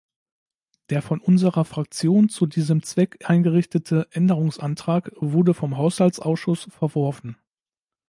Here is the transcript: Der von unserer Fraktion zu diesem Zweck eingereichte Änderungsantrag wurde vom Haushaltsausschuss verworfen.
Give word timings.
Der 0.89 1.03
von 1.03 1.19
unserer 1.21 1.63
Fraktion 1.63 2.27
zu 2.27 2.47
diesem 2.47 2.81
Zweck 2.81 3.29
eingereichte 3.29 4.07
Änderungsantrag 4.09 5.11
wurde 5.17 5.53
vom 5.53 5.77
Haushaltsausschuss 5.77 6.63
verworfen. 6.71 7.37